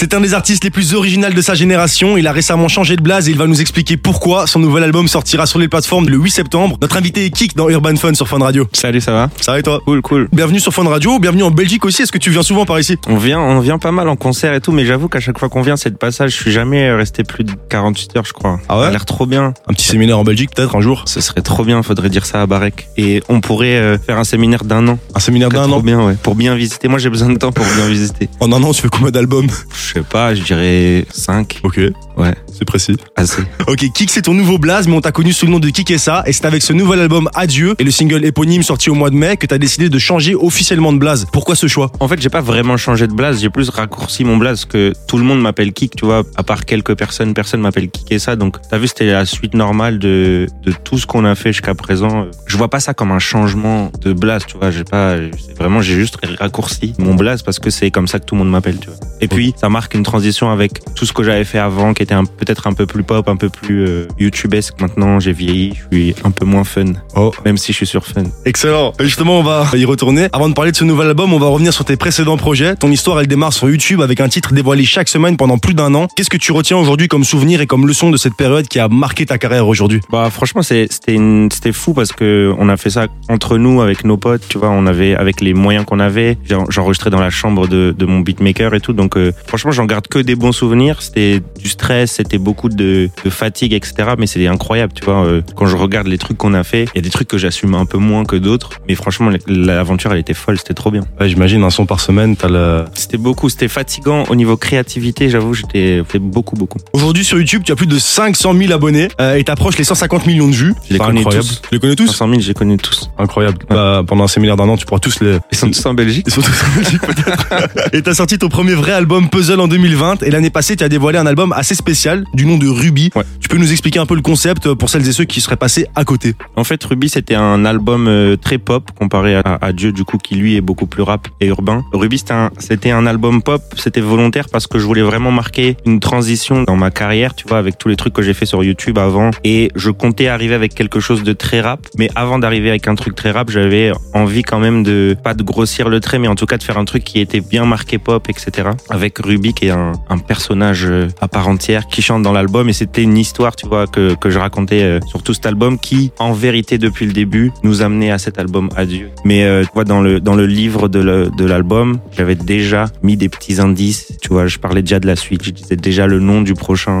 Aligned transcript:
C'est 0.00 0.14
un 0.14 0.20
des 0.20 0.32
artistes 0.32 0.62
les 0.62 0.70
plus 0.70 0.94
originaux 0.94 1.28
de 1.30 1.42
sa 1.42 1.54
génération. 1.54 2.16
Il 2.16 2.28
a 2.28 2.32
récemment 2.32 2.68
changé 2.68 2.94
de 2.94 3.02
blase 3.02 3.28
et 3.28 3.32
il 3.32 3.36
va 3.36 3.48
nous 3.48 3.60
expliquer 3.60 3.96
pourquoi. 3.96 4.46
Son 4.46 4.60
nouvel 4.60 4.84
album 4.84 5.08
sortira 5.08 5.44
sur 5.44 5.58
les 5.58 5.66
plateformes 5.66 6.08
le 6.08 6.16
8 6.16 6.30
septembre. 6.30 6.76
Notre 6.80 6.96
invité 6.98 7.24
est 7.24 7.30
Kik 7.30 7.56
dans 7.56 7.68
Urban 7.68 7.96
Fun 7.96 8.14
sur 8.14 8.28
Fun 8.28 8.38
Radio. 8.38 8.68
Salut, 8.72 9.00
ça 9.00 9.10
va? 9.10 9.28
Ça 9.40 9.50
va 9.50 9.58
et 9.58 9.62
toi? 9.64 9.80
Cool, 9.84 10.00
cool. 10.02 10.28
Bienvenue 10.30 10.60
sur 10.60 10.72
Fun 10.72 10.84
Radio, 10.88 11.18
bienvenue 11.18 11.42
en 11.42 11.50
Belgique 11.50 11.84
aussi. 11.84 12.02
Est-ce 12.02 12.12
que 12.12 12.18
tu 12.18 12.30
viens 12.30 12.44
souvent 12.44 12.64
par 12.64 12.78
ici? 12.78 12.96
On 13.08 13.16
vient, 13.16 13.40
on 13.40 13.58
vient 13.58 13.78
pas 13.78 13.90
mal 13.90 14.08
en 14.08 14.14
concert 14.14 14.54
et 14.54 14.60
tout, 14.60 14.70
mais 14.70 14.86
j'avoue 14.86 15.08
qu'à 15.08 15.18
chaque 15.18 15.36
fois 15.36 15.48
qu'on 15.48 15.62
vient, 15.62 15.76
c'est 15.76 15.90
de 15.90 15.96
passage. 15.96 16.30
Je 16.30 16.36
suis 16.36 16.52
jamais 16.52 16.92
resté 16.92 17.24
plus 17.24 17.42
de 17.42 17.50
48 17.68 18.18
heures, 18.18 18.24
je 18.24 18.32
crois. 18.32 18.60
Ah 18.68 18.76
ouais? 18.76 18.82
Ça 18.84 18.88
a 18.90 18.92
l'air 18.92 19.04
trop 19.04 19.26
bien. 19.26 19.52
Un 19.68 19.72
petit 19.74 19.88
séminaire 19.88 20.20
en 20.20 20.22
Belgique 20.22 20.50
peut-être 20.54 20.76
un 20.76 20.80
jour? 20.80 21.02
Ce 21.06 21.20
serait 21.20 21.42
trop 21.42 21.64
bien, 21.64 21.82
faudrait 21.82 22.08
dire 22.08 22.24
ça 22.24 22.40
à 22.40 22.46
Barek. 22.46 22.86
Et 22.98 23.20
on 23.28 23.40
pourrait 23.40 23.74
euh, 23.78 23.98
faire 23.98 24.16
un 24.18 24.22
séminaire 24.24 24.62
d'un 24.62 24.86
an. 24.86 24.98
Un 25.16 25.18
séminaire 25.18 25.48
d'un 25.48 25.64
Trop 25.66 25.78
an? 25.78 25.80
bien, 25.80 26.00
ouais. 26.06 26.14
Pour 26.22 26.36
bien 26.36 26.54
visiter. 26.54 26.86
Moi, 26.86 27.00
j'ai 27.00 27.10
besoin 27.10 27.30
de 27.30 27.36
temps 27.36 27.50
pour 27.50 27.66
bien 27.74 27.88
visiter. 27.88 28.28
En 28.38 28.52
un 28.52 28.62
an, 28.62 28.72
tu 28.72 28.82
fais 28.82 28.88
combien 28.88 29.10
d'albums? 29.10 29.48
Je 29.88 29.94
sais 29.94 30.02
pas, 30.02 30.34
je 30.34 30.42
dirais 30.42 31.06
5. 31.10 31.60
Ok, 31.62 31.80
Ouais, 32.18 32.34
c'est 32.52 32.64
précis. 32.64 32.96
assez. 33.16 33.42
Ok, 33.68 33.84
Kik 33.94 34.10
c'est 34.10 34.22
ton 34.22 34.34
nouveau 34.34 34.58
blaze, 34.58 34.88
mais 34.88 34.94
on 34.96 35.00
t'a 35.00 35.12
connu 35.12 35.32
sous 35.32 35.46
le 35.46 35.52
nom 35.52 35.58
de 35.60 35.68
Kik 35.68 35.90
et 35.92 35.98
ça, 35.98 36.22
et 36.26 36.32
c'est 36.32 36.46
avec 36.46 36.62
ce 36.62 36.72
nouvel 36.72 37.00
album 37.00 37.28
Adieu 37.34 37.74
et 37.78 37.84
le 37.84 37.90
single 37.90 38.24
éponyme 38.24 38.62
sorti 38.62 38.90
au 38.90 38.94
mois 38.94 39.10
de 39.10 39.14
mai 39.14 39.36
que 39.36 39.46
t'as 39.46 39.58
décidé 39.58 39.88
de 39.88 39.98
changer 39.98 40.34
officiellement 40.34 40.92
de 40.92 40.98
blaze. 40.98 41.26
Pourquoi 41.32 41.54
ce 41.54 41.66
choix? 41.68 41.92
En 42.00 42.08
fait, 42.08 42.20
j'ai 42.20 42.28
pas 42.30 42.40
vraiment 42.40 42.76
changé 42.76 43.06
de 43.06 43.12
blase, 43.12 43.40
j'ai 43.40 43.50
plus 43.50 43.68
raccourci 43.68 44.24
mon 44.24 44.36
blase 44.36 44.64
que 44.64 44.92
tout 45.06 45.16
le 45.18 45.24
monde 45.24 45.40
m'appelle 45.40 45.72
Kik, 45.72 45.94
tu 45.96 46.06
vois, 46.06 46.24
à 46.36 46.42
part 46.42 46.64
quelques 46.64 46.94
personnes, 46.96 47.34
personne 47.34 47.60
m'appelle 47.60 47.88
Kik 47.88 48.10
et 48.10 48.18
ça. 48.18 48.34
Donc, 48.36 48.56
t'as 48.68 48.78
vu, 48.78 48.88
c'était 48.88 49.06
la 49.12 49.24
suite 49.24 49.54
normale 49.54 49.98
de, 49.98 50.48
de 50.64 50.72
tout 50.72 50.98
ce 50.98 51.06
qu'on 51.06 51.24
a 51.24 51.34
fait 51.34 51.52
jusqu'à 51.52 51.74
présent. 51.74 52.26
Je 52.46 52.56
vois 52.56 52.68
pas 52.68 52.80
ça 52.80 52.94
comme 52.94 53.12
un 53.12 53.18
changement 53.20 53.92
de 54.00 54.12
blase, 54.12 54.44
tu 54.46 54.56
vois, 54.58 54.70
j'ai 54.70 54.84
pas, 54.84 55.16
vraiment, 55.58 55.82
j'ai 55.82 55.94
juste 55.94 56.18
raccourci 56.40 56.94
mon 56.98 57.14
blase 57.14 57.42
parce 57.42 57.58
que 57.58 57.70
c'est 57.70 57.90
comme 57.90 58.08
ça 58.08 58.18
que 58.18 58.24
tout 58.24 58.34
le 58.34 58.40
monde 58.40 58.50
m'appelle, 58.50 58.78
tu 58.80 58.88
vois. 58.88 58.98
Et 59.20 59.28
puis, 59.28 59.54
ça 59.56 59.68
marque 59.68 59.94
une 59.94 60.02
transition 60.02 60.50
avec 60.50 60.80
tout 60.94 61.06
ce 61.06 61.12
que 61.12 61.22
j'avais 61.22 61.44
fait 61.44 61.58
avant, 61.58 61.94
qui 61.94 62.02
un- 62.14 62.24
peut-être 62.24 62.66
un 62.66 62.72
peu 62.72 62.86
plus 62.86 63.02
pop, 63.02 63.28
un 63.28 63.36
peu 63.36 63.48
plus 63.48 63.84
euh, 63.86 64.06
YouTubesque. 64.18 64.80
Maintenant, 64.80 65.20
j'ai 65.20 65.32
vieilli, 65.32 65.74
je 65.90 65.96
suis 65.96 66.14
un 66.24 66.30
peu 66.30 66.44
moins 66.44 66.64
fun, 66.64 66.84
Oh, 67.16 67.32
même 67.44 67.56
si 67.56 67.72
je 67.72 67.76
suis 67.78 67.86
sur 67.86 68.04
fun. 68.06 68.24
excellent. 68.44 68.92
Et 69.00 69.04
Justement, 69.04 69.38
on 69.40 69.42
va 69.42 69.66
y 69.74 69.84
retourner. 69.84 70.28
Avant 70.32 70.48
de 70.48 70.54
parler 70.54 70.70
de 70.72 70.76
ce 70.76 70.84
nouvel 70.84 71.08
album, 71.08 71.32
on 71.32 71.38
va 71.38 71.46
revenir 71.48 71.72
sur 71.72 71.84
tes 71.84 71.96
précédents 71.96 72.36
projets. 72.36 72.76
Ton 72.76 72.90
histoire, 72.90 73.20
elle 73.20 73.26
démarre 73.26 73.52
sur 73.52 73.68
YouTube 73.68 74.00
avec 74.02 74.20
un 74.20 74.28
titre 74.28 74.52
dévoilé 74.52 74.84
chaque 74.84 75.08
semaine 75.08 75.36
pendant 75.36 75.58
plus 75.58 75.74
d'un 75.74 75.94
an. 75.94 76.06
Qu'est-ce 76.16 76.30
que 76.30 76.36
tu 76.36 76.52
retiens 76.52 76.76
aujourd'hui 76.76 77.08
comme 77.08 77.24
souvenir 77.24 77.60
et 77.60 77.66
comme 77.66 77.86
leçon 77.86 78.10
de 78.10 78.16
cette 78.16 78.34
période 78.34 78.68
qui 78.68 78.78
a 78.78 78.88
marqué 78.88 79.26
ta 79.26 79.38
carrière 79.38 79.66
aujourd'hui? 79.66 80.00
Bah 80.10 80.28
franchement 80.30 80.62
c'était 80.62 81.72
fou 81.72 81.94
parce 81.94 82.12
que 82.12 82.52
on 82.58 82.68
a 82.68 82.76
fait 82.76 82.90
ça 82.90 83.06
entre 83.28 83.58
nous 83.58 83.80
avec 83.80 84.04
nos 84.04 84.16
potes 84.16 84.42
tu 84.48 84.58
vois 84.58 84.70
on 84.70 84.86
avait 84.86 85.14
avec 85.14 85.40
les 85.40 85.54
moyens 85.54 85.84
qu'on 85.84 85.98
avait 86.00 86.38
j'enregistrais 86.68 87.10
dans 87.10 87.20
la 87.20 87.30
chambre 87.30 87.66
de, 87.68 87.94
de 87.96 88.06
mon 88.06 88.20
beatmaker 88.20 88.74
et 88.74 88.80
tout 88.80 88.92
donc 88.92 89.16
euh, 89.16 89.32
franchement 89.46 89.70
j'en 89.72 89.86
garde 89.86 90.08
que 90.08 90.18
des 90.18 90.34
bons 90.34 90.52
souvenirs 90.52 91.02
c'était 91.02 91.40
du 91.60 91.68
stress 91.68 91.88
c'était 92.06 92.38
beaucoup 92.38 92.68
de, 92.68 93.10
de 93.24 93.30
fatigue 93.30 93.72
etc 93.74 94.10
mais 94.18 94.26
c'était 94.26 94.46
incroyable 94.46 94.92
tu 94.94 95.04
vois 95.04 95.24
euh, 95.24 95.42
quand 95.56 95.66
je 95.66 95.76
regarde 95.76 96.06
les 96.06 96.18
trucs 96.18 96.38
qu'on 96.38 96.54
a 96.54 96.64
fait 96.64 96.84
il 96.94 96.96
y 96.96 96.98
a 96.98 97.02
des 97.02 97.10
trucs 97.10 97.28
que 97.28 97.38
j'assume 97.38 97.74
un 97.74 97.86
peu 97.86 97.98
moins 97.98 98.24
que 98.24 98.36
d'autres 98.36 98.70
mais 98.88 98.94
franchement 98.94 99.30
l'aventure 99.46 100.12
elle 100.12 100.18
était 100.18 100.34
folle 100.34 100.58
c'était 100.58 100.74
trop 100.74 100.90
bien 100.90 101.02
Ouais, 101.20 101.28
J'imagine 101.28 101.62
un 101.64 101.70
son 101.70 101.86
par 101.86 102.00
semaine, 102.00 102.36
t'as 102.36 102.48
le... 102.48 102.84
c'était 102.94 103.18
beaucoup 103.18 103.48
c'était 103.48 103.68
fatigant 103.68 104.24
au 104.28 104.34
niveau 104.34 104.56
créativité 104.56 105.30
j'avoue 105.30 105.54
j'étais 105.54 106.02
fait 106.06 106.18
beaucoup 106.18 106.56
beaucoup 106.56 106.78
Aujourd'hui 106.92 107.24
sur 107.24 107.38
YouTube, 107.38 107.62
tu 107.64 107.72
as 107.72 107.76
plus 107.76 107.86
de 107.86 107.98
500 107.98 108.54
000 108.54 108.72
abonnés 108.72 109.08
euh, 109.20 109.36
et 109.36 109.44
t'approches 109.44 109.78
les 109.78 109.84
150 109.84 110.26
millions 110.26 110.48
de 110.48 110.54
vues. 110.54 110.74
Je 110.88 110.94
les 110.94 110.98
connais 110.98 111.20
incroyable. 111.20 111.46
tous. 111.46 111.62
Tu 111.62 111.68
les 111.72 111.78
connais 111.80 111.96
tous 111.96 112.06
500 112.06 112.28
000 112.28 112.40
je 112.40 112.48
les 112.48 112.54
connais 112.54 112.76
tous 112.76 113.10
Incroyable. 113.18 113.58
Bah, 113.68 114.02
pendant 114.06 114.24
un 114.24 114.28
séminaire 114.28 114.56
d'un 114.56 114.68
an, 114.68 114.76
tu 114.76 114.86
pourras 114.86 115.00
tous 115.00 115.20
les... 115.20 115.38
ils 115.52 115.58
sont 115.58 115.70
tous 115.70 115.86
en 115.86 115.94
Belgique 115.94 116.24
Ils 116.26 116.32
sont 116.32 116.40
tous 116.40 116.64
en 116.64 116.80
Belgique, 116.80 117.00
peut-être. 117.00 117.48
et 117.92 118.02
t'as 118.02 118.14
sorti 118.14 118.38
ton 118.38 118.48
premier 118.48 118.74
vrai 118.74 118.92
album 118.92 119.28
Puzzle 119.28 119.60
en 119.60 119.68
2020 119.68 120.22
et 120.22 120.30
l'année 120.30 120.50
passée 120.50 120.76
tu 120.76 120.84
as 120.84 120.88
dévoilé 120.88 121.18
un 121.18 121.26
album 121.26 121.52
assez 121.52 121.74
spécial 121.74 121.87
du 122.34 122.44
nom 122.44 122.58
de 122.58 122.68
Ruby. 122.68 123.10
Ouais. 123.16 123.22
Tu 123.40 123.48
peux 123.48 123.56
nous 123.56 123.72
expliquer 123.72 123.98
un 123.98 124.04
peu 124.04 124.14
le 124.14 124.20
concept 124.20 124.74
pour 124.74 124.90
celles 124.90 125.08
et 125.08 125.12
ceux 125.12 125.24
qui 125.24 125.40
seraient 125.40 125.56
passés 125.56 125.86
à 125.94 126.04
côté? 126.04 126.34
En 126.54 126.64
fait, 126.64 126.84
Ruby, 126.84 127.08
c'était 127.08 127.34
un 127.34 127.64
album 127.64 128.08
euh, 128.08 128.36
très 128.36 128.58
pop 128.58 128.90
comparé 128.98 129.36
à, 129.36 129.58
à 129.62 129.72
Dieu, 129.72 129.90
du 129.90 130.04
coup, 130.04 130.18
qui 130.18 130.34
lui 130.34 130.54
est 130.54 130.60
beaucoup 130.60 130.84
plus 130.84 131.02
rap 131.02 131.28
et 131.40 131.46
urbain. 131.46 131.82
Ruby, 131.94 132.18
c'était 132.58 132.90
un, 132.90 133.06
album 133.06 133.42
pop, 133.42 133.62
c'était 133.76 134.02
volontaire 134.02 134.48
parce 134.52 134.66
que 134.66 134.78
je 134.78 134.84
voulais 134.84 135.00
vraiment 135.00 135.30
marquer 135.30 135.78
une 135.86 135.98
transition 135.98 136.62
dans 136.64 136.76
ma 136.76 136.90
carrière, 136.90 137.34
tu 137.34 137.48
vois, 137.48 137.56
avec 137.56 137.78
tous 137.78 137.88
les 137.88 137.96
trucs 137.96 138.12
que 138.12 138.20
j'ai 138.20 138.34
fait 138.34 138.44
sur 138.44 138.62
YouTube 138.62 138.98
avant. 138.98 139.30
Et 139.42 139.70
je 139.74 139.90
comptais 139.90 140.28
arriver 140.28 140.54
avec 140.54 140.74
quelque 140.74 141.00
chose 141.00 141.22
de 141.22 141.32
très 141.32 141.62
rap. 141.62 141.86
Mais 141.96 142.10
avant 142.14 142.38
d'arriver 142.38 142.68
avec 142.68 142.86
un 142.86 142.96
truc 142.96 143.14
très 143.14 143.30
rap, 143.30 143.48
j'avais 143.48 143.92
envie 144.12 144.42
quand 144.42 144.58
même 144.58 144.82
de, 144.82 145.16
pas 145.24 145.32
de 145.32 145.42
grossir 145.42 145.88
le 145.88 146.00
trait, 146.00 146.18
mais 146.18 146.28
en 146.28 146.34
tout 146.34 146.46
cas 146.46 146.58
de 146.58 146.62
faire 146.62 146.76
un 146.76 146.84
truc 146.84 147.02
qui 147.02 147.18
était 147.18 147.40
bien 147.40 147.64
marqué 147.64 147.96
pop, 147.96 148.28
etc. 148.28 148.68
Avec 148.90 149.16
Ruby, 149.16 149.54
qui 149.54 149.68
est 149.68 149.70
un, 149.70 149.92
un 150.10 150.18
personnage 150.18 150.84
euh, 150.84 151.08
à 151.20 151.28
part 151.28 151.48
entière, 151.48 151.77
qui 151.86 152.02
chante 152.02 152.22
dans 152.22 152.32
l'album. 152.32 152.68
Et 152.68 152.72
c'était 152.72 153.02
une 153.02 153.16
histoire, 153.16 153.56
tu 153.56 153.66
vois, 153.66 153.86
que, 153.86 154.14
que 154.14 154.30
je 154.30 154.38
racontais 154.38 154.82
euh, 154.82 155.00
sur 155.06 155.22
tout 155.22 155.34
cet 155.34 155.46
album 155.46 155.78
qui, 155.78 156.12
en 156.18 156.32
vérité, 156.32 156.78
depuis 156.78 157.06
le 157.06 157.12
début, 157.12 157.52
nous 157.62 157.82
amenait 157.82 158.10
à 158.10 158.18
cet 158.18 158.38
album 158.38 158.68
Adieu. 158.76 159.10
Mais 159.24 159.44
euh, 159.44 159.62
tu 159.62 159.70
vois, 159.74 159.84
dans 159.84 160.00
le, 160.00 160.20
dans 160.20 160.34
le 160.34 160.46
livre 160.46 160.88
de 160.88 161.44
l'album, 161.44 161.98
j'avais 162.16 162.34
déjà 162.34 162.86
mis 163.02 163.16
des 163.16 163.28
petits 163.28 163.60
indices. 163.60 164.12
Tu 164.22 164.28
vois, 164.28 164.46
je 164.46 164.58
parlais 164.58 164.82
déjà 164.82 165.00
de 165.00 165.06
la 165.06 165.16
suite, 165.16 165.44
je 165.44 165.50
disais 165.50 165.76
déjà 165.76 166.06
le 166.06 166.20
nom 166.20 166.42
du 166.42 166.54
prochain. 166.54 167.00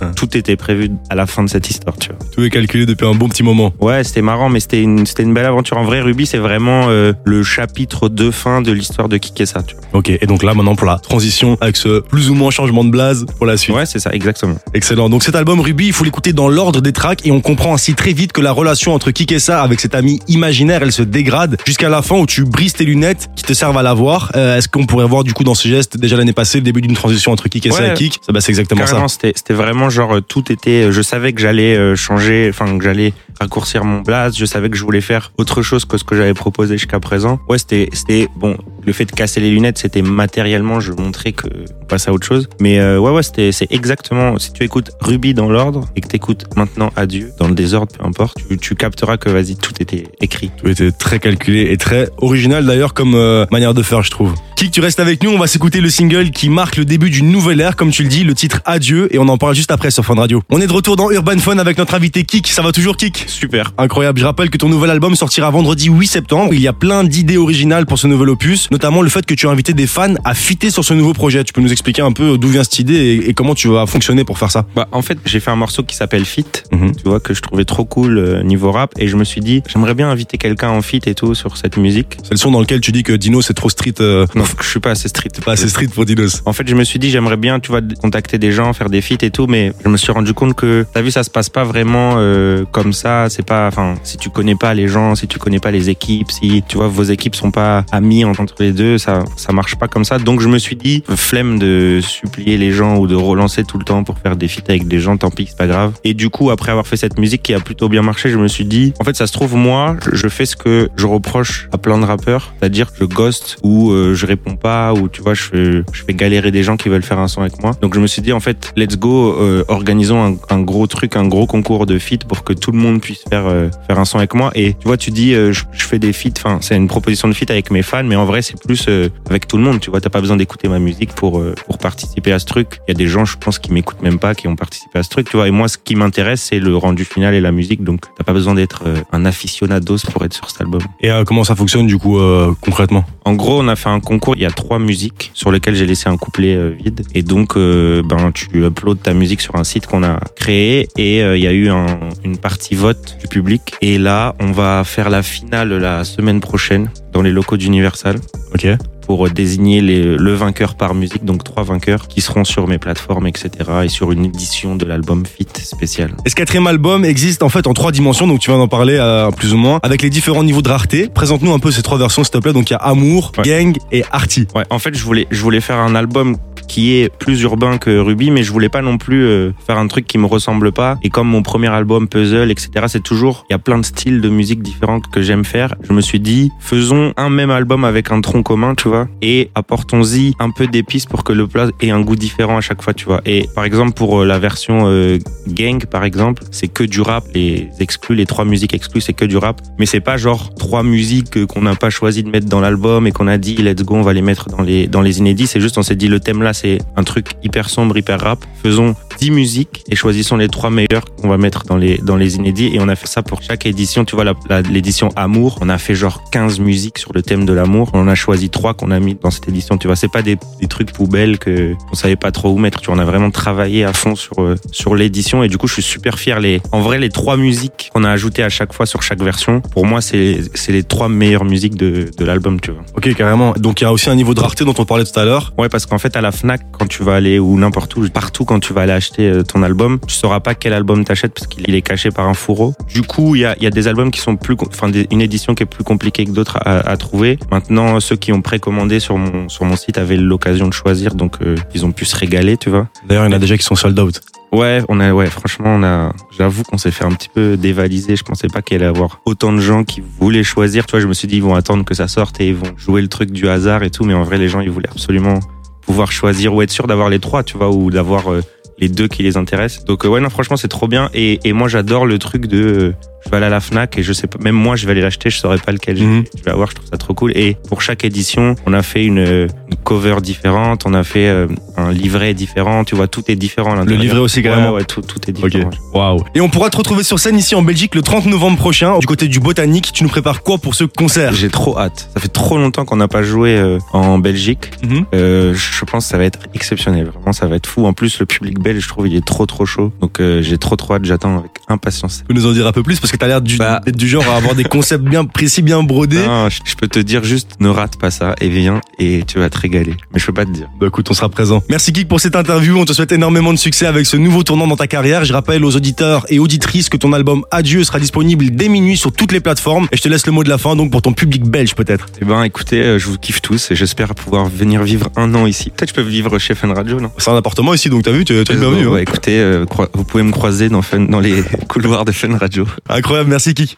Ah. 0.00 0.12
tout 0.14 0.36
était 0.36 0.56
prévu 0.56 0.90
à 1.08 1.14
la 1.14 1.26
fin 1.26 1.42
de 1.42 1.48
cette 1.48 1.68
histoire, 1.70 1.96
tu 1.98 2.08
vois. 2.10 2.18
Tout 2.32 2.42
est 2.44 2.50
calculé 2.50 2.86
depuis 2.86 3.06
un 3.06 3.14
bon 3.14 3.28
petit 3.28 3.42
moment. 3.42 3.72
Ouais, 3.80 4.04
c'était 4.04 4.22
marrant, 4.22 4.48
mais 4.48 4.60
c'était 4.60 4.82
une, 4.82 5.06
c'était 5.06 5.22
une 5.22 5.34
belle 5.34 5.46
aventure. 5.46 5.76
En 5.78 5.84
vrai, 5.84 6.00
Ruby, 6.00 6.26
c'est 6.26 6.38
vraiment 6.38 6.84
euh, 6.88 7.12
le 7.24 7.42
chapitre 7.42 8.08
de 8.08 8.30
fin 8.30 8.62
de 8.62 8.72
l'histoire 8.72 9.08
de 9.08 9.16
Kikessa, 9.16 9.62
tu 9.62 9.74
vois. 9.74 9.84
Ok, 10.00 10.10
et 10.10 10.26
donc 10.26 10.42
là 10.42 10.54
maintenant 10.54 10.76
pour 10.76 10.86
la 10.86 10.98
transition 10.98 11.56
avec 11.60 11.76
ce 11.76 12.00
plus 12.00 12.30
ou 12.30 12.34
moins 12.34 12.50
changement 12.50 12.84
de 12.84 12.90
blase 12.90 13.26
pour 13.38 13.46
la 13.46 13.56
suite. 13.56 13.74
Ouais, 13.74 13.86
c'est 13.86 13.98
ça, 13.98 14.10
exactement. 14.12 14.56
Excellent. 14.74 15.08
Donc 15.08 15.22
cet 15.22 15.34
album 15.34 15.60
Ruby, 15.60 15.86
il 15.88 15.92
faut 15.92 16.04
l'écouter 16.04 16.32
dans 16.32 16.48
l'ordre 16.48 16.80
des 16.80 16.92
tracks 16.92 17.26
et 17.26 17.32
on 17.32 17.40
comprend 17.40 17.74
ainsi 17.74 17.94
très 17.94 18.12
vite 18.12 18.32
que 18.32 18.40
la 18.40 18.52
relation 18.52 18.94
entre 18.94 19.10
Kikessa 19.10 19.62
avec 19.62 19.80
cet 19.80 19.94
ami 19.94 20.20
imaginaire, 20.28 20.82
elle 20.82 20.92
se 20.92 21.02
dégrade 21.02 21.56
jusqu'à 21.66 21.88
la 21.88 22.02
fin 22.02 22.16
où 22.18 22.26
tu 22.26 22.44
brises 22.44 22.74
tes 22.74 22.84
lunettes 22.84 23.28
qui 23.36 23.44
te 23.44 23.52
servent 23.54 23.78
à 23.78 23.82
la 23.82 23.94
voir. 23.94 24.30
Euh, 24.36 24.56
Est-ce 24.58 24.68
qu'on 24.68 24.86
pourrait 24.86 25.06
voir 25.06 25.24
du 25.24 25.32
coup 25.32 25.44
dans 25.44 25.54
ce 25.54 25.68
geste 25.68 25.96
déjà 25.96 26.16
l'année 26.16 26.32
passée 26.32 26.58
le 26.58 26.64
début 26.64 26.80
d'une 26.80 26.94
transition 26.94 27.32
entre 27.32 27.48
Kikessa 27.48 27.80
Ouais. 27.82 27.90
et 27.90 27.94
Kik? 27.94 28.20
Ça, 28.24 28.32
bah, 28.32 28.40
C'est 28.40 28.50
exactement 28.52 28.84
c'était 29.08 29.32
c'était 29.34 29.54
vraiment 29.54 29.69
genre 29.90 30.16
euh, 30.16 30.20
tout 30.20 30.50
était. 30.52 30.84
euh, 30.84 30.92
Je 30.92 31.02
savais 31.02 31.32
que 31.32 31.40
j'allais 31.40 31.76
euh, 31.76 31.94
changer, 31.96 32.48
enfin 32.50 32.76
que 32.78 32.84
j'allais 32.84 33.12
raccourcir 33.40 33.84
mon 33.84 34.00
blase. 34.00 34.36
Je 34.36 34.44
savais 34.44 34.68
que 34.70 34.76
je 34.76 34.84
voulais 34.84 35.00
faire 35.00 35.32
autre 35.38 35.62
chose 35.62 35.84
que 35.84 35.96
ce 35.98 36.04
que 36.04 36.14
j'avais 36.16 36.34
proposé 36.34 36.76
jusqu'à 36.76 37.00
présent. 37.00 37.38
Ouais, 37.48 37.58
c'était 37.58 37.88
c'était 37.92 38.28
bon. 38.36 38.56
Le 38.86 38.92
fait 38.92 39.04
de 39.04 39.12
casser 39.12 39.40
les 39.40 39.50
lunettes, 39.50 39.78
c'était 39.78 40.02
matériellement, 40.02 40.80
je 40.80 40.92
montrais 40.92 41.32
que 41.32 41.48
on 41.80 41.84
passe 41.84 42.08
à 42.08 42.12
autre 42.12 42.26
chose. 42.26 42.48
Mais 42.60 42.78
euh, 42.78 42.98
ouais, 42.98 43.10
ouais, 43.10 43.22
c'était 43.22 43.52
c'est 43.52 43.70
exactement. 43.70 44.38
Si 44.38 44.52
tu 44.52 44.64
écoutes 44.64 44.90
Ruby 45.00 45.34
dans 45.34 45.48
l'ordre 45.48 45.88
et 45.96 46.00
que 46.00 46.08
t'écoutes 46.08 46.46
maintenant 46.56 46.90
Adieu 46.96 47.32
dans 47.38 47.48
le 47.48 47.54
désordre, 47.54 47.92
peu 47.96 48.04
importe, 48.04 48.36
tu, 48.48 48.58
tu 48.58 48.74
capteras 48.74 49.16
que 49.16 49.28
vas-y, 49.28 49.56
tout 49.56 49.72
était 49.80 50.04
écrit. 50.20 50.50
Tout 50.62 50.68
était 50.68 50.92
très 50.92 51.18
calculé 51.18 51.68
et 51.70 51.76
très 51.76 52.08
original 52.18 52.64
d'ailleurs 52.64 52.94
comme 52.94 53.14
euh, 53.14 53.46
manière 53.50 53.74
de 53.74 53.82
faire, 53.82 54.02
je 54.02 54.10
trouve. 54.10 54.34
Kik, 54.56 54.72
tu 54.72 54.80
restes 54.80 55.00
avec 55.00 55.22
nous. 55.22 55.30
On 55.30 55.38
va 55.38 55.46
s'écouter 55.46 55.80
le 55.80 55.88
single 55.88 56.32
qui 56.32 56.50
marque 56.50 56.76
le 56.76 56.84
début 56.84 57.08
d'une 57.08 57.30
nouvelle 57.30 57.60
ère, 57.60 57.76
comme 57.76 57.90
tu 57.90 58.02
le 58.02 58.10
dis, 58.10 58.24
le 58.24 58.34
titre 58.34 58.60
Adieu, 58.66 59.08
et 59.14 59.18
on 59.18 59.26
en 59.28 59.38
parle 59.38 59.54
juste 59.54 59.70
après 59.70 59.90
sur 59.90 60.04
Fun 60.04 60.16
Radio. 60.16 60.42
On 60.50 60.60
est 60.60 60.66
de 60.66 60.72
retour 60.72 60.96
dans 60.96 61.10
Urban 61.10 61.38
Fun 61.38 61.56
avec 61.56 61.78
notre 61.78 61.94
invité 61.94 62.24
Kik. 62.24 62.48
Ça 62.48 62.60
va 62.60 62.70
toujours 62.70 62.96
Kik? 62.96 63.24
Super. 63.26 63.72
Incroyable. 63.78 64.20
Je 64.20 64.26
rappelle 64.26 64.50
que 64.50 64.58
ton 64.58 64.68
nouvel 64.68 64.90
album 64.90 65.16
sortira 65.16 65.50
vendredi 65.50 65.88
8 65.88 66.06
septembre. 66.06 66.52
Il 66.52 66.60
y 66.60 66.68
a 66.68 66.74
plein 66.74 67.04
d'idées 67.04 67.38
originales 67.38 67.86
pour 67.86 67.98
ce 67.98 68.06
nouvel 68.06 68.28
opus, 68.28 68.69
notamment 68.70 69.02
le 69.02 69.08
fait 69.08 69.24
que 69.26 69.34
tu 69.34 69.46
as 69.46 69.50
invité 69.50 69.72
des 69.74 69.86
fans 69.86 70.14
à 70.24 70.34
fitter 70.34 70.70
sur 70.70 70.84
ce 70.84 70.94
nouveau 70.94 71.12
projet. 71.12 71.44
Tu 71.44 71.52
peux 71.52 71.60
nous 71.60 71.72
expliquer 71.72 72.02
un 72.02 72.12
peu 72.12 72.38
d'où 72.38 72.48
vient 72.48 72.64
cette 72.64 72.78
idée 72.78 72.94
et, 72.94 73.30
et 73.30 73.34
comment 73.34 73.54
tu 73.54 73.68
vas 73.68 73.86
fonctionner 73.86 74.24
pour 74.24 74.38
faire 74.38 74.50
ça? 74.50 74.66
Bah, 74.74 74.88
en 74.92 75.02
fait, 75.02 75.18
j'ai 75.24 75.40
fait 75.40 75.50
un 75.50 75.56
morceau 75.56 75.82
qui 75.82 75.96
s'appelle 75.96 76.24
Fit. 76.24 76.44
Mhm. 76.72 76.96
tu 76.96 77.02
vois, 77.04 77.20
que 77.20 77.34
je 77.34 77.42
trouvais 77.42 77.64
trop 77.64 77.84
cool 77.84 78.18
euh, 78.18 78.42
niveau 78.42 78.72
rap. 78.72 78.92
Et 78.98 79.08
je 79.08 79.16
me 79.16 79.24
suis 79.24 79.40
dit, 79.40 79.62
j'aimerais 79.68 79.94
bien 79.94 80.10
inviter 80.10 80.38
quelqu'un 80.38 80.70
en 80.70 80.82
feat 80.82 81.06
et 81.06 81.14
tout 81.14 81.34
sur 81.34 81.56
cette 81.56 81.76
musique. 81.76 82.16
C'est 82.22 82.32
le 82.32 82.36
son 82.36 82.50
dans 82.50 82.60
lequel 82.60 82.80
tu 82.80 82.92
dis 82.92 83.02
que 83.02 83.12
Dino 83.12 83.42
c'est 83.42 83.54
trop 83.54 83.68
street, 83.68 83.94
euh, 84.00 84.26
Non, 84.34 84.44
je 84.60 84.66
suis 84.68 84.80
pas 84.80 84.90
assez 84.90 85.08
street. 85.08 85.30
pas 85.44 85.52
assez 85.52 85.68
street 85.68 85.88
pour 85.88 86.04
Dinos. 86.04 86.42
En 86.46 86.52
fait, 86.52 86.66
je 86.68 86.74
me 86.74 86.84
suis 86.84 86.98
dit, 86.98 87.10
j'aimerais 87.10 87.36
bien, 87.36 87.60
tu 87.60 87.70
vois, 87.70 87.80
contacter 88.00 88.38
des 88.38 88.52
gens, 88.52 88.72
faire 88.72 88.90
des 88.90 89.00
feats 89.00 89.22
et 89.22 89.30
tout, 89.30 89.46
mais 89.46 89.72
je 89.84 89.88
me 89.88 89.96
suis 89.96 90.12
rendu 90.12 90.34
compte 90.34 90.54
que, 90.54 90.86
t'as 90.92 91.02
vu, 91.02 91.10
ça 91.10 91.22
se 91.22 91.30
passe 91.30 91.48
pas 91.48 91.64
vraiment 91.64 92.14
euh, 92.16 92.64
comme 92.70 92.92
ça. 92.92 93.28
C'est 93.28 93.44
pas, 93.44 93.66
enfin, 93.66 93.96
si 94.04 94.16
tu 94.16 94.30
connais 94.30 94.54
pas 94.54 94.74
les 94.74 94.88
gens, 94.88 95.14
si 95.14 95.26
tu 95.26 95.38
connais 95.38 95.60
pas 95.60 95.70
les 95.70 95.90
équipes, 95.90 96.30
si 96.30 96.62
tu 96.68 96.76
vois 96.76 96.88
vos 96.88 97.02
équipes 97.02 97.34
sont 97.34 97.50
pas 97.50 97.84
amies 97.92 98.24
entre 98.24 98.59
les 98.60 98.72
deux, 98.72 98.98
ça, 98.98 99.24
ça 99.36 99.52
marche 99.52 99.76
pas 99.76 99.88
comme 99.88 100.04
ça. 100.04 100.18
Donc 100.18 100.40
je 100.40 100.48
me 100.48 100.58
suis 100.58 100.76
dit, 100.76 101.02
flemme 101.08 101.58
de 101.58 102.00
supplier 102.02 102.56
les 102.58 102.72
gens 102.72 102.96
ou 102.98 103.06
de 103.06 103.14
relancer 103.14 103.64
tout 103.64 103.78
le 103.78 103.84
temps 103.84 104.04
pour 104.04 104.18
faire 104.18 104.36
des 104.36 104.48
feats 104.48 104.62
avec 104.68 104.86
des 104.88 105.00
gens, 105.00 105.16
tant 105.16 105.30
pis, 105.30 105.46
c'est 105.48 105.56
pas 105.58 105.66
grave. 105.66 105.92
Et 106.04 106.14
du 106.14 106.30
coup, 106.30 106.50
après 106.50 106.70
avoir 106.70 106.86
fait 106.86 106.96
cette 106.96 107.18
musique 107.18 107.42
qui 107.42 107.54
a 107.54 107.60
plutôt 107.60 107.88
bien 107.88 108.02
marché, 108.02 108.30
je 108.30 108.38
me 108.38 108.48
suis 108.48 108.64
dit, 108.64 108.92
en 109.00 109.04
fait, 109.04 109.16
ça 109.16 109.26
se 109.26 109.32
trouve 109.32 109.54
moi, 109.56 109.96
je- 110.12 110.28
fais 110.30 110.46
ce 110.46 110.54
que 110.54 110.88
je 110.96 111.06
reproche 111.06 111.68
à 111.72 111.78
plein 111.78 111.98
de 111.98 112.04
rappeurs, 112.04 112.52
c'est-à-dire 112.60 112.92
que 112.92 112.98
je 113.00 113.04
ghost 113.04 113.56
ou 113.64 113.90
euh, 113.90 114.14
je 114.14 114.26
réponds 114.26 114.54
pas 114.54 114.92
ou 114.94 115.08
tu 115.08 115.22
vois, 115.22 115.34
je 115.34 115.82
fais, 115.92 116.14
galérer 116.14 116.50
des 116.52 116.62
gens 116.62 116.76
qui 116.76 116.88
veulent 116.88 117.02
faire 117.02 117.18
un 117.18 117.26
son 117.26 117.40
avec 117.40 117.60
moi. 117.62 117.72
Donc 117.82 117.94
je 117.94 118.00
me 118.00 118.06
suis 118.06 118.22
dit, 118.22 118.32
en 118.32 118.38
fait, 118.40 118.72
let's 118.76 118.96
go, 118.96 119.34
euh, 119.40 119.64
organisons 119.68 120.38
un, 120.50 120.60
gros 120.60 120.86
truc, 120.86 121.16
un 121.16 121.26
gros 121.26 121.46
concours 121.46 121.86
de 121.86 121.98
feats 121.98 122.24
pour 122.28 122.44
que 122.44 122.52
tout 122.52 122.70
le 122.70 122.78
monde 122.78 123.00
puisse 123.00 123.22
faire 123.28 123.46
euh, 123.46 123.68
faire 123.88 123.98
un 123.98 124.04
son 124.04 124.18
avec 124.18 124.34
moi. 124.34 124.50
Et 124.54 124.74
tu 124.74 124.86
vois, 124.86 124.96
tu 124.96 125.10
dis, 125.10 125.32
je, 125.34 125.50
je 125.72 125.82
fais 125.84 125.98
des 125.98 126.12
feats, 126.12 126.30
enfin, 126.36 126.58
c'est 126.60 126.76
une 126.76 126.86
proposition 126.88 127.26
de 127.28 127.32
feat 127.32 127.50
avec 127.50 127.70
mes 127.70 127.82
fans, 127.82 128.04
mais 128.04 128.16
en 128.16 128.24
vrai, 128.24 128.42
c'est 128.50 128.62
plus 128.66 128.86
euh, 128.88 129.08
avec 129.28 129.46
tout 129.46 129.56
le 129.56 129.62
monde, 129.62 129.80
tu 129.80 129.90
vois. 129.90 130.00
T'as 130.00 130.10
pas 130.10 130.20
besoin 130.20 130.36
d'écouter 130.36 130.68
ma 130.68 130.78
musique 130.78 131.12
pour 131.14 131.38
euh, 131.38 131.54
pour 131.66 131.78
participer 131.78 132.32
à 132.32 132.38
ce 132.38 132.46
truc. 132.46 132.80
Il 132.88 132.92
y 132.92 132.94
a 132.94 132.94
des 132.94 133.06
gens, 133.08 133.24
je 133.24 133.36
pense, 133.36 133.58
qui 133.58 133.72
m'écoutent 133.72 134.02
même 134.02 134.18
pas, 134.18 134.34
qui 134.34 134.48
ont 134.48 134.56
participé 134.56 134.98
à 134.98 135.02
ce 135.02 135.08
truc, 135.10 135.28
tu 135.30 135.36
vois. 135.36 135.48
Et 135.48 135.50
moi, 135.50 135.68
ce 135.68 135.78
qui 135.78 135.94
m'intéresse, 135.96 136.42
c'est 136.42 136.58
le 136.58 136.76
rendu 136.76 137.04
final 137.04 137.34
et 137.34 137.40
la 137.40 137.52
musique. 137.52 137.82
Donc, 137.84 138.00
t'as 138.16 138.24
pas 138.24 138.32
besoin 138.32 138.54
d'être 138.54 138.82
euh, 138.86 138.96
un 139.12 139.24
aficionados 139.24 139.98
pour 140.12 140.24
être 140.24 140.34
sur 140.34 140.50
cet 140.50 140.60
album. 140.60 140.80
Et 141.00 141.10
euh, 141.10 141.24
comment 141.24 141.44
ça 141.44 141.54
fonctionne 141.54 141.86
du 141.86 141.98
coup 141.98 142.18
euh, 142.18 142.52
concrètement? 142.60 143.04
En 143.24 143.34
gros, 143.34 143.60
on 143.60 143.68
a 143.68 143.76
fait 143.76 143.88
un 143.88 144.00
concours. 144.00 144.34
Il 144.36 144.42
y 144.42 144.46
a 144.46 144.50
trois 144.50 144.78
musiques 144.78 145.30
sur 145.34 145.52
lesquelles 145.52 145.74
j'ai 145.74 145.86
laissé 145.86 146.08
un 146.08 146.16
couplet 146.16 146.54
euh, 146.54 146.70
vide. 146.70 147.02
Et 147.14 147.22
donc, 147.22 147.56
euh, 147.56 148.02
ben, 148.02 148.32
tu 148.32 148.46
uploads 148.64 148.96
ta 149.02 149.14
musique 149.14 149.40
sur 149.40 149.56
un 149.56 149.64
site 149.64 149.86
qu'on 149.86 150.02
a 150.02 150.18
créé. 150.36 150.88
Et 150.96 151.22
euh, 151.22 151.36
il 151.36 151.42
y 151.42 151.46
a 151.46 151.52
eu 151.52 151.68
un- 151.68 152.00
une 152.24 152.36
partie 152.38 152.74
vote 152.74 153.16
du 153.20 153.28
public. 153.28 153.74
Et 153.82 153.98
là, 153.98 154.34
on 154.40 154.52
va 154.52 154.82
faire 154.84 155.10
la 155.10 155.22
finale 155.22 155.72
la 155.74 156.04
semaine 156.04 156.40
prochaine 156.40 156.90
dans 157.12 157.22
les 157.22 157.30
locaux 157.30 157.56
d'Universal 157.56 158.16
Ok. 158.54 158.66
pour 159.06 159.28
désigner 159.30 159.80
les- 159.80 160.16
le 160.16 160.34
vainqueur 160.34 160.74
par 160.76 160.94
musique. 160.94 161.24
Donc, 161.24 161.42
trois 161.44 161.62
vainqueurs 161.64 162.06
qui 162.08 162.20
seront 162.20 162.44
sur 162.44 162.68
mes 162.68 162.78
plateformes, 162.78 163.26
etc. 163.26 163.50
Et 163.84 163.88
sur 163.88 164.12
une 164.12 164.24
édition 164.26 164.76
de 164.76 164.84
l'album 164.84 165.24
Fit 165.26 165.48
spécial. 165.62 166.10
Et 166.24 166.30
ce 166.30 166.34
quatrième 166.36 166.66
album 166.68 167.04
existe 167.04 167.42
en 167.42 167.48
fait 167.48 167.66
en 167.66 167.74
trois 167.74 167.90
dimensions, 167.92 168.26
donc 168.28 168.38
tu 168.40 168.50
viens 168.50 168.58
d'en 168.58 168.68
parler 168.68 168.96
euh, 169.00 169.30
plus 169.30 169.52
ou 169.52 169.56
moins, 169.56 169.80
avec 169.82 170.02
les 170.02 170.10
différents 170.10 170.44
niveaux 170.44 170.62
de 170.62 170.68
rareté. 170.68 171.08
Présente-nous 171.12 171.52
un 171.52 171.58
peu 171.58 171.70
ces 171.72 171.82
trois 171.82 171.98
versions 171.98 172.22
s'il 172.24 172.32
te 172.32 172.38
plaît. 172.38 172.52
Donc 172.52 172.70
il 172.70 172.74
y 172.74 172.76
a 172.76 172.80
Amour, 172.80 173.32
Ouais. 173.38 173.44
Gang 173.44 173.76
et 173.90 174.04
Arty. 174.12 174.46
Ouais, 174.54 174.64
en 174.70 174.78
fait, 174.78 174.94
je 174.96 175.02
voulais, 175.04 175.26
je 175.30 175.42
voulais 175.42 175.60
faire 175.60 175.78
un 175.78 175.94
album 175.94 176.36
qui 176.70 176.94
est 176.94 177.12
plus 177.12 177.42
urbain 177.42 177.78
que 177.78 177.98
Ruby, 177.98 178.30
mais 178.30 178.44
je 178.44 178.52
voulais 178.52 178.68
pas 178.68 178.80
non 178.80 178.96
plus 178.96 179.24
euh, 179.24 179.50
faire 179.66 179.76
un 179.76 179.88
truc 179.88 180.06
qui 180.06 180.18
me 180.18 180.26
ressemble 180.26 180.70
pas. 180.70 180.98
Et 181.02 181.08
comme 181.08 181.26
mon 181.26 181.42
premier 181.42 181.66
album, 181.66 182.06
Puzzle, 182.06 182.48
etc., 182.48 182.70
c'est 182.86 183.02
toujours, 183.02 183.44
il 183.50 183.54
y 183.54 183.56
a 183.56 183.58
plein 183.58 183.78
de 183.78 183.84
styles 183.84 184.20
de 184.20 184.28
musique 184.28 184.62
différents 184.62 185.00
que 185.00 185.20
j'aime 185.20 185.44
faire. 185.44 185.74
Je 185.82 185.92
me 185.92 186.00
suis 186.00 186.20
dit, 186.20 186.52
faisons 186.60 187.12
un 187.16 187.28
même 187.28 187.50
album 187.50 187.84
avec 187.84 188.12
un 188.12 188.20
tronc 188.20 188.44
commun, 188.44 188.76
tu 188.76 188.86
vois, 188.86 189.08
et 189.20 189.50
apportons-y 189.56 190.34
un 190.38 190.50
peu 190.50 190.68
d'épices 190.68 191.06
pour 191.06 191.24
que 191.24 191.32
le 191.32 191.48
plat 191.48 191.66
ait 191.80 191.90
un 191.90 192.02
goût 192.02 192.14
différent 192.14 192.56
à 192.56 192.60
chaque 192.60 192.82
fois, 192.82 192.94
tu 192.94 193.06
vois. 193.06 193.20
Et 193.26 193.48
par 193.52 193.64
exemple, 193.64 193.94
pour 193.94 194.20
euh, 194.20 194.24
la 194.24 194.38
version 194.38 194.84
euh, 194.86 195.18
Gang, 195.48 195.84
par 195.86 196.04
exemple, 196.04 196.44
c'est 196.52 196.68
que 196.68 196.84
du 196.84 197.00
rap. 197.00 197.24
Les 197.34 197.68
exclus, 197.80 198.14
les 198.14 198.26
trois 198.26 198.44
musiques 198.44 198.74
exclues, 198.74 199.00
c'est 199.00 199.12
que 199.12 199.24
du 199.24 199.38
rap. 199.38 199.60
Mais 199.80 199.86
c'est 199.86 199.98
pas 199.98 200.16
genre 200.16 200.54
trois 200.54 200.84
musiques 200.84 201.46
qu'on 201.46 201.62
n'a 201.62 201.74
pas 201.74 201.90
choisi 201.90 202.22
de 202.22 202.30
mettre 202.30 202.46
dans 202.46 202.60
l'album 202.60 203.08
et 203.08 203.10
qu'on 203.10 203.26
a 203.26 203.38
dit, 203.38 203.56
let's 203.56 203.82
go, 203.82 203.96
on 203.96 204.02
va 204.02 204.12
les 204.12 204.22
mettre 204.22 204.48
dans 204.48 204.62
les, 204.62 204.86
dans 204.86 205.00
les 205.00 205.18
inédits. 205.18 205.48
C'est 205.48 205.60
juste, 205.60 205.76
on 205.76 205.82
s'est 205.82 205.96
dit, 205.96 206.06
le 206.06 206.20
thème 206.20 206.44
là, 206.44 206.52
c'est 206.60 206.78
un 206.96 207.04
truc 207.04 207.32
hyper 207.42 207.70
sombre, 207.70 207.96
hyper 207.96 208.20
rap. 208.20 208.44
Faisons 208.62 208.94
10 209.20 209.30
musiques 209.30 209.84
et 209.90 209.96
choisissons 209.96 210.36
les 210.36 210.48
trois 210.48 210.70
meilleures 210.70 211.04
qu'on 211.20 211.28
va 211.28 211.36
mettre 211.36 211.64
dans 211.64 211.76
les, 211.76 211.98
dans 211.98 212.16
les 212.16 212.36
inédits. 212.36 212.70
Et 212.74 212.80
on 212.80 212.88
a 212.88 212.96
fait 212.96 213.06
ça 213.06 213.22
pour 213.22 213.42
chaque 213.42 213.66
édition. 213.66 214.04
Tu 214.04 214.16
vois, 214.16 214.24
l'édition 214.70 215.10
Amour, 215.14 215.58
on 215.60 215.68
a 215.68 215.76
fait 215.76 215.94
genre 215.94 216.22
15 216.30 216.58
musiques 216.60 216.98
sur 216.98 217.12
le 217.12 217.22
thème 217.22 217.44
de 217.44 217.52
l'amour. 217.52 217.90
On 217.92 218.00
en 218.00 218.08
a 218.08 218.14
choisi 218.14 218.48
trois 218.48 218.72
qu'on 218.72 218.90
a 218.90 218.98
mis 218.98 219.14
dans 219.14 219.30
cette 219.30 219.48
édition. 219.48 219.76
Tu 219.76 219.86
vois, 219.86 219.96
c'est 219.96 220.10
pas 220.10 220.22
des, 220.22 220.38
des 220.60 220.66
trucs 220.68 220.92
poubelles 220.92 221.38
que 221.38 221.74
on 221.92 221.94
savait 221.94 222.16
pas 222.16 222.32
trop 222.32 222.50
où 222.50 222.58
mettre. 222.58 222.80
Tu 222.80 222.86
vois, 222.86 222.96
on 222.96 222.98
a 222.98 223.04
vraiment 223.04 223.30
travaillé 223.30 223.84
à 223.84 223.92
fond 223.92 224.14
sur, 224.14 224.40
euh, 224.40 224.54
sur 224.72 224.94
l'édition. 224.94 225.42
Et 225.42 225.48
du 225.48 225.58
coup, 225.58 225.68
je 225.68 225.74
suis 225.74 225.82
super 225.82 226.18
fier. 226.18 226.40
Les, 226.40 226.62
en 226.72 226.80
vrai, 226.80 226.98
les 226.98 227.10
trois 227.10 227.36
musiques 227.36 227.90
qu'on 227.92 228.04
a 228.04 228.10
ajoutées 228.10 228.42
à 228.42 228.48
chaque 228.48 228.72
fois 228.72 228.86
sur 228.86 229.02
chaque 229.02 229.22
version, 229.22 229.60
pour 229.60 229.84
moi, 229.84 230.00
c'est, 230.00 230.40
c'est 230.54 230.72
les 230.72 230.82
trois 230.82 231.10
meilleures 231.10 231.44
musiques 231.44 231.76
de, 231.76 232.10
de 232.16 232.24
l'album, 232.24 232.58
tu 232.60 232.70
vois. 232.70 232.82
Ok, 232.96 233.12
carrément. 233.14 233.52
Donc 233.52 233.82
il 233.82 233.84
y 233.84 233.86
a 233.86 233.92
aussi 233.92 234.08
un 234.08 234.14
niveau 234.14 234.32
de 234.32 234.40
rareté 234.40 234.64
dont 234.64 234.74
on 234.78 234.86
parlait 234.86 235.04
tout 235.04 235.18
à 235.18 235.24
l'heure. 235.24 235.52
Ouais, 235.58 235.68
parce 235.68 235.84
qu'en 235.84 235.98
fait, 235.98 236.16
à 236.16 236.22
la 236.22 236.32
Fnac, 236.32 236.62
quand 236.72 236.86
tu 236.86 237.02
vas 237.02 237.16
aller 237.16 237.38
ou 237.38 237.58
n'importe 237.58 237.94
où, 237.96 238.08
partout 238.08 238.44
quand 238.46 238.60
tu 238.60 238.72
vas 238.72 238.82
aller 238.82 238.92
acheter 238.92 239.09
euh, 239.18 239.42
ton 239.42 239.62
album, 239.62 239.98
tu 240.06 240.14
sauras 240.14 240.40
pas 240.40 240.54
quel 240.54 240.72
album 240.72 241.04
t'achètes 241.04 241.34
parce 241.34 241.46
qu'il 241.46 241.68
il 241.68 241.74
est 241.74 241.82
caché 241.82 242.10
par 242.10 242.26
un 242.28 242.34
fourreau. 242.34 242.74
Du 242.92 243.02
coup, 243.02 243.34
il 243.34 243.42
y 243.42 243.44
a, 243.44 243.56
y 243.60 243.66
a 243.66 243.70
des 243.70 243.88
albums 243.88 244.10
qui 244.10 244.20
sont 244.20 244.36
plus, 244.36 244.56
enfin, 244.60 244.90
une 245.10 245.20
édition 245.20 245.54
qui 245.54 245.62
est 245.62 245.66
plus 245.66 245.84
compliquée 245.84 246.24
que 246.24 246.30
d'autres 246.30 246.58
à, 246.64 246.78
à 246.88 246.96
trouver. 246.96 247.38
Maintenant, 247.50 248.00
ceux 248.00 248.16
qui 248.16 248.32
ont 248.32 248.42
précommandé 248.42 249.00
sur 249.00 249.16
mon 249.16 249.48
sur 249.48 249.64
mon 249.64 249.76
site 249.76 249.98
avaient 249.98 250.16
l'occasion 250.16 250.68
de 250.68 250.72
choisir, 250.72 251.14
donc 251.14 251.36
euh, 251.42 251.56
ils 251.74 251.84
ont 251.84 251.92
pu 251.92 252.04
se 252.04 252.16
régaler, 252.16 252.56
tu 252.56 252.70
vois. 252.70 252.88
D'ailleurs, 253.06 253.24
il 253.24 253.30
y 253.30 253.32
en 253.32 253.36
a 253.36 253.38
déjà 253.38 253.56
qui 253.56 253.64
sont 253.64 253.74
sold 253.76 253.98
out. 253.98 254.20
Ouais, 254.52 254.82
on 254.88 254.98
a, 254.98 255.12
ouais, 255.12 255.26
franchement, 255.26 255.76
on 255.76 255.84
a, 255.84 256.12
j'avoue 256.36 256.64
qu'on 256.64 256.76
s'est 256.76 256.90
fait 256.90 257.04
un 257.04 257.12
petit 257.12 257.28
peu 257.32 257.56
dévaliser. 257.56 258.16
Je 258.16 258.24
pensais 258.24 258.48
pas 258.48 258.62
qu'il 258.62 258.76
allait 258.76 258.86
y 258.86 258.88
avoir 258.88 259.20
autant 259.24 259.52
de 259.52 259.60
gens 259.60 259.84
qui 259.84 260.02
voulaient 260.18 260.42
choisir. 260.42 260.86
Tu 260.86 260.90
vois, 260.92 261.00
je 261.00 261.06
me 261.06 261.14
suis 261.14 261.28
dit, 261.28 261.36
ils 261.36 261.42
vont 261.42 261.54
attendre 261.54 261.84
que 261.84 261.94
ça 261.94 262.08
sorte 262.08 262.40
et 262.40 262.48
ils 262.48 262.56
vont 262.56 262.72
jouer 262.76 263.00
le 263.00 263.06
truc 263.06 263.30
du 263.30 263.48
hasard 263.48 263.84
et 263.84 263.90
tout. 263.90 264.04
Mais 264.04 264.14
en 264.14 264.24
vrai, 264.24 264.38
les 264.38 264.48
gens, 264.48 264.58
ils 264.58 264.70
voulaient 264.70 264.90
absolument 264.90 265.38
pouvoir 265.82 266.10
choisir 266.10 266.52
ou 266.52 266.62
être 266.62 266.72
sûr 266.72 266.88
d'avoir 266.88 267.08
les 267.10 267.20
trois, 267.20 267.44
tu 267.44 267.56
vois, 267.56 267.70
ou 267.70 267.92
d'avoir 267.92 268.32
euh, 268.32 268.42
les 268.78 268.88
deux 268.88 269.08
qui 269.08 269.22
les 269.22 269.36
intéressent. 269.36 269.84
Donc, 269.84 270.04
euh, 270.04 270.08
ouais, 270.08 270.20
non, 270.20 270.30
franchement, 270.30 270.56
c'est 270.56 270.68
trop 270.68 270.88
bien. 270.88 271.10
Et, 271.14 271.40
et 271.44 271.52
moi, 271.52 271.68
j'adore 271.68 272.06
le 272.06 272.18
truc 272.18 272.46
de, 272.46 272.94
je 273.24 273.30
vais 273.30 273.36
aller 273.36 273.46
à 273.46 273.50
la 273.50 273.60
Fnac 273.60 273.98
et 273.98 274.02
je 274.02 274.12
sais 274.12 274.26
pas, 274.26 274.38
même 274.42 274.54
moi, 274.54 274.76
je 274.76 274.86
vais 274.86 274.92
aller 274.92 275.00
l'acheter, 275.02 275.30
je 275.30 275.38
saurais 275.38 275.58
pas 275.58 275.72
lequel 275.72 275.96
Mhm. 276.00 276.24
je 276.38 276.42
vais 276.42 276.50
avoir. 276.50 276.70
Je 276.70 276.76
trouve 276.76 276.88
ça 276.90 276.96
trop 276.96 277.14
cool. 277.14 277.32
Et 277.36 277.56
pour 277.68 277.82
chaque 277.82 278.04
édition, 278.04 278.54
on 278.66 278.72
a 278.72 278.82
fait 278.82 279.04
une, 279.04 279.18
une 279.18 279.76
cover 279.84 280.16
différente, 280.22 280.82
on 280.86 280.94
a 280.94 281.04
fait 281.04 281.28
euh, 281.28 281.46
un 281.76 281.92
livret 281.92 282.34
différent. 282.34 282.84
Tu 282.84 282.94
vois, 282.94 283.08
tout 283.08 283.22
est 283.28 283.36
différent. 283.36 283.78
à 283.78 283.84
Le 283.84 283.94
livret 283.96 284.18
aussi 284.18 284.38
Ouais, 284.38 284.42
carrément. 284.44 284.72
ouais, 284.72 284.84
tout, 284.84 285.02
tout 285.02 285.18
est 285.28 285.32
différent. 285.32 285.70
Waouh. 285.94 286.24
Et 286.34 286.40
on 286.40 286.48
pourra 286.48 286.70
te 286.70 286.76
retrouver 286.76 287.02
sur 287.02 287.18
scène 287.18 287.36
ici 287.36 287.54
en 287.54 287.62
Belgique 287.62 287.94
le 287.94 288.02
30 288.02 288.26
novembre 288.26 288.56
prochain, 288.56 288.98
du 288.98 289.06
côté 289.06 289.28
du 289.28 289.40
Botanique. 289.40 289.90
Tu 289.92 290.02
nous 290.02 290.08
prépares 290.10 290.42
quoi 290.42 290.58
pour 290.58 290.74
ce 290.74 290.84
concert? 290.84 291.32
J'ai 291.34 291.48
trop 291.50 291.78
hâte. 291.78 292.08
Ça 292.14 292.20
fait 292.20 292.28
trop 292.28 292.56
longtemps 292.58 292.84
qu'on 292.84 292.96
n'a 292.96 293.08
pas 293.08 293.22
joué 293.22 293.56
euh, 293.56 293.78
en 293.92 294.18
Belgique. 294.18 294.70
Mhm. 294.82 295.04
Euh, 295.14 295.54
je 295.54 295.84
pense 295.84 296.04
que 296.06 296.10
ça 296.10 296.18
va 296.18 296.24
être 296.24 296.38
exceptionnel. 296.54 297.06
Vraiment, 297.14 297.32
ça 297.32 297.46
va 297.46 297.56
être 297.56 297.66
fou. 297.66 297.86
En 297.86 297.92
plus, 297.92 298.18
le 298.20 298.26
public 298.26 298.58
belge, 298.60 298.82
je 298.82 298.88
trouve, 298.88 299.06
il 299.08 299.16
est 299.16 299.24
trop 299.24 299.46
trop 299.46 299.66
chaud. 299.66 299.92
Donc, 300.00 300.20
j'ai 300.40 300.58
trop 300.58 300.76
trop 300.76 300.94
hâte. 300.94 301.04
J'attends 301.04 301.38
avec 301.38 301.50
impatience. 301.68 302.18
Tu 302.18 302.24
peux 302.24 302.34
nous 302.34 302.46
en 302.46 302.52
dire 302.52 302.66
un 302.66 302.72
peu 302.72 302.82
plus? 302.82 303.00
Parce 303.00 303.09
que 303.12 303.16
t'as 303.16 303.26
l'air 303.26 303.40
du, 303.40 303.56
Bah. 303.56 303.80
du 303.86 304.08
genre 304.08 304.28
à 304.28 304.36
avoir 304.36 304.54
des 304.54 304.64
concepts 304.64 305.04
bien 305.04 305.24
précis, 305.24 305.62
bien 305.62 305.82
brodés. 305.82 306.18
Non, 306.26 306.48
je 306.48 306.74
peux 306.76 306.88
te 306.88 306.98
dire 306.98 307.24
juste, 307.24 307.52
ne 307.60 307.68
rate 307.68 307.96
pas 307.98 308.10
ça 308.10 308.34
et 308.40 308.48
viens 308.48 308.80
et 308.98 309.22
tu 309.26 309.38
vas 309.38 309.50
te 309.50 309.58
régaler. 309.58 309.94
Mais 310.12 310.18
je 310.20 310.26
peux 310.26 310.32
pas 310.32 310.44
te 310.44 310.50
dire. 310.50 310.68
Bah 310.80 310.86
écoute, 310.88 311.06
on 311.10 311.14
sera 311.14 311.28
présent. 311.28 311.62
Merci 311.68 311.92
Kik 311.92 312.08
pour 312.08 312.20
cette 312.20 312.36
interview. 312.36 312.76
On 312.78 312.84
te 312.84 312.92
souhaite 312.92 313.12
énormément 313.12 313.52
de 313.52 313.58
succès 313.58 313.86
avec 313.86 314.06
ce 314.06 314.16
nouveau 314.16 314.42
tournant 314.42 314.66
dans 314.66 314.76
ta 314.76 314.86
carrière. 314.86 315.24
Je 315.24 315.32
rappelle 315.32 315.64
aux 315.64 315.76
auditeurs 315.76 316.24
et 316.28 316.38
auditrices 316.38 316.88
que 316.88 316.96
ton 316.96 317.12
album 317.12 317.44
Adieu 317.50 317.84
sera 317.84 317.98
disponible 317.98 318.50
dès 318.50 318.68
minuit 318.68 318.96
sur 318.96 319.12
toutes 319.12 319.32
les 319.32 319.40
plateformes. 319.40 319.88
Et 319.92 319.96
je 319.96 320.02
te 320.02 320.08
laisse 320.08 320.26
le 320.26 320.32
mot 320.32 320.44
de 320.44 320.48
la 320.48 320.58
fin 320.58 320.76
donc 320.76 320.90
pour 320.90 321.02
ton 321.02 321.12
public 321.12 321.42
belge 321.44 321.74
peut-être. 321.74 322.06
Eh 322.20 322.24
ben, 322.24 322.42
écoutez, 322.44 322.80
euh, 322.82 322.98
je 322.98 323.06
vous 323.06 323.18
kiffe 323.18 323.40
tous 323.42 323.70
et 323.70 323.74
j'espère 323.76 324.14
pouvoir 324.14 324.46
venir 324.46 324.82
vivre 324.82 325.08
un 325.16 325.34
an 325.34 325.46
ici. 325.46 325.70
Peut-être 325.70 325.92
que 325.92 326.00
je 326.00 326.04
peux 326.06 326.10
vivre 326.10 326.38
chez 326.38 326.54
Fun 326.54 326.72
Radio, 326.72 327.00
non? 327.00 327.10
C'est 327.18 327.30
un 327.30 327.36
appartement 327.36 327.74
ici 327.74 327.88
donc 327.90 328.02
t'as 328.04 328.12
vu, 328.12 328.24
tu 328.24 328.34
es 328.36 328.44
bienvenu. 328.44 328.86
hein. 328.86 328.90
Ouais, 328.90 329.02
écoutez, 329.02 329.38
euh, 329.40 329.64
vous 329.94 330.04
pouvez 330.04 330.22
me 330.22 330.32
croiser 330.32 330.68
dans, 330.68 330.82
Fun- 330.82 331.00
dans 331.00 331.20
les 331.20 331.42
couloirs 331.68 332.04
de 332.04 332.12
Fun 332.12 332.36
Radio. 332.38 332.66
Incroyable, 333.00 333.30
merci 333.30 333.54
Kik. 333.54 333.68